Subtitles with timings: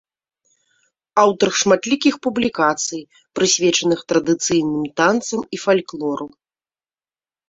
[1.23, 3.01] Аўтар шматлікіх публікацый,
[3.39, 6.27] прысвечаных традыцыйным танцам і фальклору.